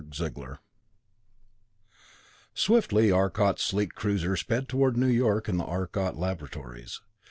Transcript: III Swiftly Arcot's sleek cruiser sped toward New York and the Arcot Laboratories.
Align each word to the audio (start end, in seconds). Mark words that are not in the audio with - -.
III 0.19 0.31
Swiftly 2.55 3.11
Arcot's 3.11 3.61
sleek 3.63 3.93
cruiser 3.93 4.35
sped 4.35 4.67
toward 4.67 4.97
New 4.97 5.05
York 5.05 5.47
and 5.47 5.59
the 5.59 5.63
Arcot 5.63 6.17
Laboratories. 6.17 7.01